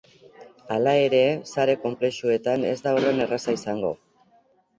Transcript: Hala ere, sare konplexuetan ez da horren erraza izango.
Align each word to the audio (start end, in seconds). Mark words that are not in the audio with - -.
Hala 0.75 0.93
ere, 1.01 1.19
sare 1.49 1.75
konplexuetan 1.83 2.67
ez 2.71 2.81
da 2.87 2.95
horren 2.97 3.23
erraza 3.27 3.57
izango. 3.61 3.95